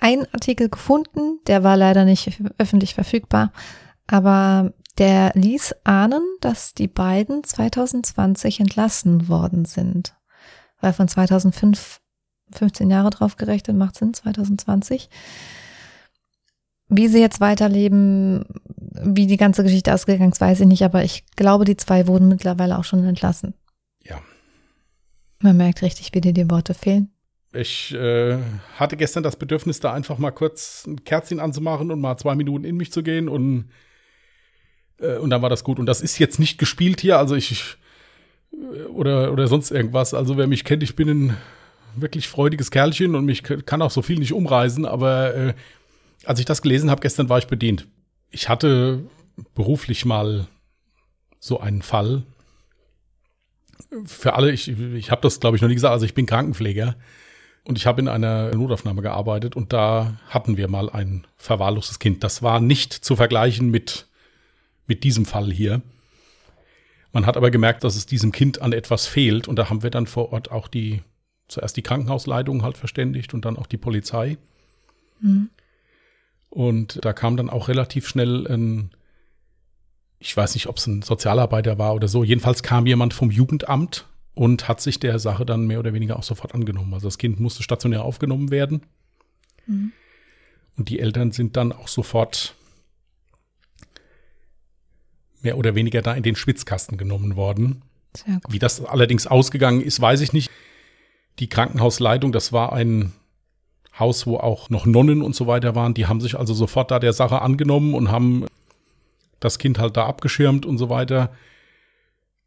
[0.00, 3.52] einen Artikel gefunden, der war leider nicht öffentlich verfügbar,
[4.06, 10.16] aber der ließ ahnen, dass die beiden 2020 entlassen worden sind.
[10.80, 12.00] Weil von 2005
[12.52, 15.08] 15 Jahre drauf gerechnet macht Sinn, 2020.
[16.88, 21.26] Wie sie jetzt weiterleben, wie die ganze Geschichte ausgegangen ist, weiß ich nicht, aber ich
[21.36, 23.54] glaube, die zwei wurden mittlerweile auch schon entlassen.
[24.02, 24.18] Ja.
[25.40, 27.10] Man merkt richtig, wie dir die Worte fehlen.
[27.52, 28.38] Ich äh,
[28.76, 32.64] hatte gestern das Bedürfnis, da einfach mal kurz ein Kerzchen anzumachen und mal zwei Minuten
[32.64, 33.70] in mich zu gehen und,
[34.98, 35.78] äh, und dann war das gut.
[35.78, 37.78] Und das ist jetzt nicht gespielt hier, also ich
[38.90, 40.14] oder, oder sonst irgendwas.
[40.14, 41.36] Also wer mich kennt, ich bin ein
[41.96, 45.54] wirklich freudiges Kerlchen und mich kann auch so viel nicht umreisen, aber äh,
[46.24, 47.86] als ich das gelesen habe gestern, war ich bedient.
[48.30, 49.04] Ich hatte
[49.54, 50.46] beruflich mal
[51.40, 52.24] so einen Fall.
[54.04, 56.96] Für alle, ich, ich habe das glaube ich noch nie gesagt, also ich bin Krankenpfleger
[57.68, 62.24] und ich habe in einer Notaufnahme gearbeitet und da hatten wir mal ein verwahrlostes Kind.
[62.24, 64.06] Das war nicht zu vergleichen mit,
[64.86, 65.82] mit diesem Fall hier.
[67.12, 69.90] Man hat aber gemerkt, dass es diesem Kind an etwas fehlt und da haben wir
[69.90, 71.02] dann vor Ort auch die,
[71.46, 74.38] zuerst die Krankenhausleitung halt verständigt und dann auch die Polizei.
[75.20, 75.50] Mhm.
[76.48, 78.92] Und da kam dann auch relativ schnell ein,
[80.20, 84.06] ich weiß nicht, ob es ein Sozialarbeiter war oder so, jedenfalls kam jemand vom Jugendamt
[84.38, 86.94] und hat sich der Sache dann mehr oder weniger auch sofort angenommen.
[86.94, 88.82] Also das Kind musste stationär aufgenommen werden.
[89.66, 89.90] Mhm.
[90.76, 92.54] Und die Eltern sind dann auch sofort
[95.42, 97.82] mehr oder weniger da in den Schwitzkasten genommen worden.
[98.48, 100.52] Wie das allerdings ausgegangen ist, weiß ich nicht.
[101.40, 103.12] Die Krankenhausleitung, das war ein
[103.98, 105.94] Haus, wo auch noch Nonnen und so weiter waren.
[105.94, 108.46] Die haben sich also sofort da der Sache angenommen und haben
[109.40, 111.32] das Kind halt da abgeschirmt und so weiter.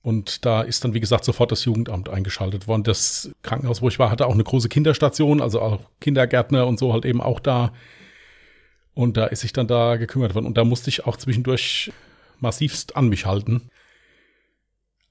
[0.03, 2.83] Und da ist dann, wie gesagt, sofort das Jugendamt eingeschaltet worden.
[2.83, 6.91] Das Krankenhaus, wo ich war, hatte auch eine große Kinderstation, also auch Kindergärtner und so
[6.91, 7.71] halt eben auch da.
[8.95, 10.47] Und da ist sich dann da gekümmert worden.
[10.47, 11.91] Und da musste ich auch zwischendurch
[12.39, 13.69] massivst an mich halten.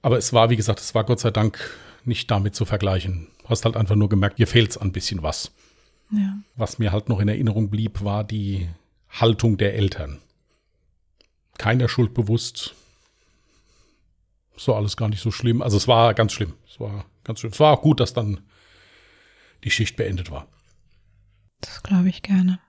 [0.02, 1.58] Aber es war, wie gesagt, es war Gott sei Dank
[2.04, 3.28] nicht damit zu vergleichen.
[3.46, 5.52] Hast halt einfach nur gemerkt, hier fehlt's ein bisschen was.
[6.10, 6.38] Ja.
[6.56, 8.68] Was mir halt noch in Erinnerung blieb, war die
[9.10, 10.18] Haltung der Eltern.
[11.58, 12.14] Keiner Schuld
[14.60, 15.62] So alles gar nicht so schlimm.
[15.62, 16.52] Also es war ganz schlimm.
[16.68, 17.50] Es war ganz schlimm.
[17.50, 18.46] Es war auch gut, dass dann
[19.64, 20.48] die Schicht beendet war.
[21.62, 22.60] Das glaube ich gerne.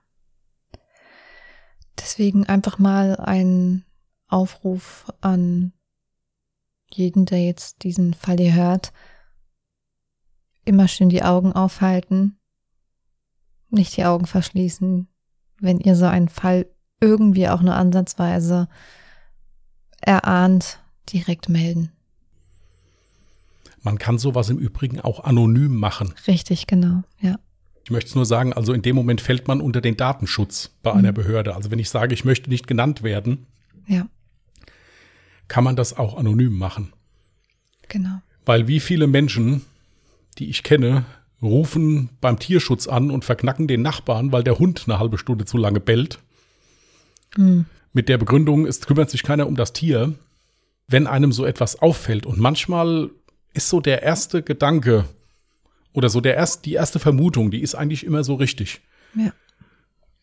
[1.98, 3.84] Deswegen einfach mal ein
[4.28, 5.74] Aufruf an
[6.90, 8.94] jeden, der jetzt diesen Fall hier hört.
[10.64, 12.40] Immer schön die Augen aufhalten,
[13.68, 15.08] nicht die Augen verschließen,
[15.60, 16.64] wenn ihr so einen Fall
[17.02, 18.68] irgendwie auch nur ansatzweise
[20.00, 21.90] erahnt, direkt melden.
[23.82, 26.14] Man kann sowas im Übrigen auch anonym machen.
[26.26, 27.36] Richtig, genau, ja.
[27.84, 30.92] Ich möchte es nur sagen, also in dem Moment fällt man unter den Datenschutz bei
[30.92, 30.98] mhm.
[30.98, 31.56] einer Behörde.
[31.56, 33.46] Also wenn ich sage, ich möchte nicht genannt werden,
[33.88, 34.06] ja
[35.52, 36.94] kann man das auch anonym machen.
[37.88, 38.22] Genau.
[38.46, 39.60] Weil wie viele Menschen,
[40.38, 41.04] die ich kenne,
[41.42, 45.58] rufen beim Tierschutz an und verknacken den Nachbarn, weil der Hund eine halbe Stunde zu
[45.58, 46.20] lange bellt.
[47.36, 47.66] Mhm.
[47.92, 50.14] Mit der Begründung, es kümmert sich keiner um das Tier.
[50.88, 53.10] Wenn einem so etwas auffällt und manchmal
[53.54, 55.04] ist so der erste Gedanke
[55.92, 58.80] oder so der erst, die erste Vermutung, die ist eigentlich immer so richtig.
[59.14, 59.32] Ja.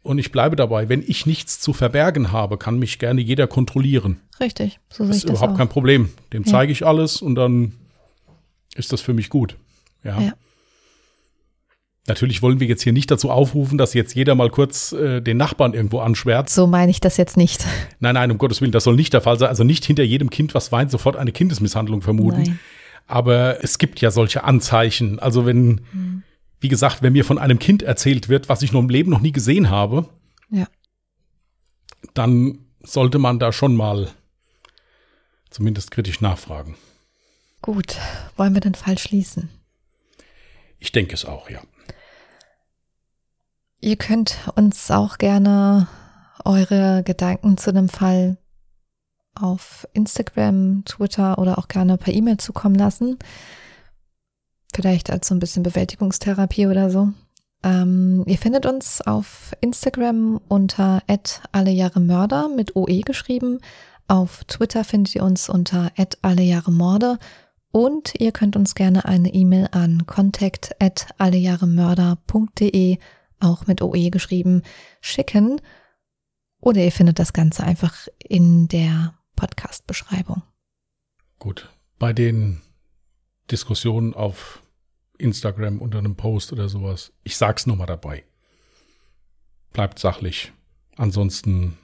[0.02, 4.20] Und ich bleibe dabei, wenn ich nichts zu verbergen habe, kann mich gerne jeder kontrollieren.
[4.40, 5.26] Richtig, so sehe ich das.
[5.26, 5.58] ist überhaupt auch.
[5.58, 6.10] kein Problem.
[6.34, 6.52] Dem ja.
[6.52, 7.74] zeige ich alles und dann
[8.76, 9.58] ist das für mich gut.
[10.04, 10.20] Ja.
[10.20, 10.34] ja.
[12.10, 15.38] Natürlich wollen wir jetzt hier nicht dazu aufrufen, dass jetzt jeder mal kurz äh, den
[15.38, 16.54] Nachbarn irgendwo anschwärzt.
[16.54, 17.66] So meine ich das jetzt nicht.
[18.00, 19.50] Nein, nein, um Gottes Willen, das soll nicht der Fall sein.
[19.50, 22.44] Also nicht hinter jedem Kind, was weint, sofort eine Kindesmisshandlung vermuten.
[22.44, 22.60] Nein.
[23.08, 25.20] Aber es gibt ja solche Anzeichen.
[25.20, 26.24] Also wenn, hm
[26.60, 29.22] wie gesagt, wenn mir von einem Kind erzählt wird, was ich noch im Leben noch
[29.22, 30.10] nie gesehen habe,
[30.50, 30.68] ja.
[32.14, 34.12] dann sollte man da schon mal
[35.50, 36.76] zumindest kritisch nachfragen.
[37.62, 37.98] Gut,
[38.36, 39.50] wollen wir den Fall schließen?
[40.80, 41.62] Ich denke es auch, ja.
[43.82, 45.88] Ihr könnt uns auch gerne
[46.44, 48.38] eure Gedanken zu dem Fall
[49.36, 53.18] auf Instagram, Twitter oder auch gerne per E-Mail zukommen lassen.
[54.74, 57.10] Vielleicht als so ein bisschen Bewältigungstherapie oder so.
[57.64, 61.02] Ähm, ihr findet uns auf Instagram unter
[61.52, 63.60] allejahremörder mit OE geschrieben.
[64.08, 67.18] Auf Twitter findet ihr uns unter allejahremorde.
[67.72, 70.76] Und ihr könnt uns gerne eine E-Mail an contact
[71.20, 72.98] allejahremörder.de,
[73.40, 74.64] auch mit OE geschrieben,
[75.02, 75.62] schicken.
[76.62, 80.44] Oder ihr findet das Ganze einfach in der Podcast-Beschreibung.
[81.40, 81.70] Gut.
[81.98, 82.62] Bei den
[83.52, 84.62] Diskussionen auf
[85.18, 87.12] Instagram unter einem Post oder sowas.
[87.24, 88.24] Ich sag's nochmal dabei.
[89.74, 90.52] Bleibt sachlich.
[90.96, 91.78] Ansonsten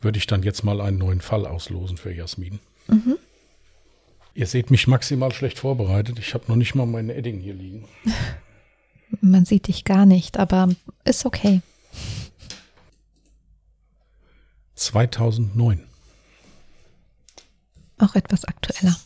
[0.00, 2.60] würde ich dann jetzt mal einen neuen Fall auslosen für Jasmin.
[2.88, 3.18] Mhm.
[4.34, 6.18] Ihr seht mich maximal schlecht vorbereitet.
[6.18, 7.88] Ich habe noch nicht mal meine Edding hier liegen.
[9.20, 10.68] Man sieht dich gar nicht, aber
[11.04, 11.60] ist okay.
[14.74, 15.84] 2009.
[17.98, 18.96] Auch etwas aktueller.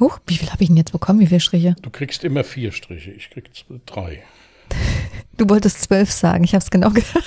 [0.00, 1.20] Huch, wie viel habe ich denn jetzt bekommen?
[1.20, 1.76] Wie viele Striche?
[1.82, 3.50] Du kriegst immer vier Striche, ich krieg
[3.86, 4.22] drei.
[5.36, 7.24] Du wolltest zwölf sagen, ich habe es genau gehört.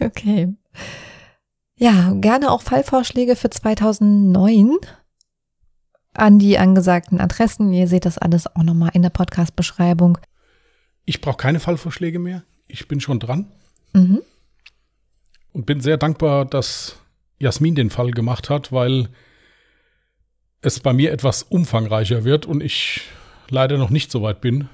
[0.00, 0.54] okay.
[1.82, 4.76] Ja, gerne auch Fallvorschläge für 2009
[6.12, 7.72] an die angesagten Adressen.
[7.72, 10.18] Ihr seht das alles auch nochmal in der Podcast-Beschreibung.
[11.06, 12.42] Ich brauche keine Fallvorschläge mehr.
[12.68, 13.50] Ich bin schon dran
[13.94, 14.20] Mhm.
[15.52, 16.96] und bin sehr dankbar, dass
[17.38, 19.08] Jasmin den Fall gemacht hat, weil
[20.60, 23.00] es bei mir etwas umfangreicher wird und ich
[23.48, 24.68] leider noch nicht so weit bin.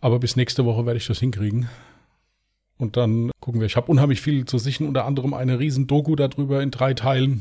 [0.00, 1.68] Aber bis nächste Woche werde ich das hinkriegen.
[2.84, 3.66] Und dann gucken wir.
[3.66, 7.40] Ich habe unheimlich viel zu sichern, unter anderem eine riesen Doku darüber in drei Teilen.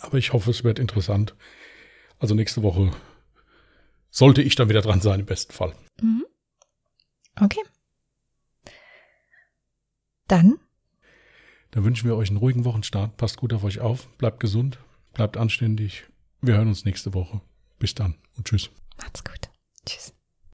[0.00, 1.34] Aber ich hoffe, es wird interessant.
[2.18, 2.90] Also nächste Woche
[4.10, 5.74] sollte ich dann wieder dran sein, im besten Fall.
[7.38, 7.60] Okay.
[10.26, 10.58] Dann
[11.70, 13.16] Dann wünschen wir euch einen ruhigen Wochenstart.
[13.18, 14.08] Passt gut auf euch auf.
[14.16, 14.78] Bleibt gesund.
[15.12, 16.04] Bleibt anständig.
[16.40, 17.42] Wir hören uns nächste Woche.
[17.78, 18.70] Bis dann und tschüss.
[18.96, 19.50] macht's gut.